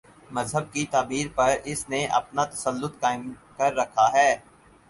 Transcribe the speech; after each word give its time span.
مذہب 0.31 0.71
کی 0.73 0.85
تعبیر 0.91 1.27
پر 1.35 1.55
اس 1.63 1.87
نے 1.89 2.05
اپنا 2.19 2.45
تسلط 2.45 2.99
قائم 2.99 3.31
کر 3.57 3.73
رکھا 3.73 4.07
ہے۔ 4.13 4.35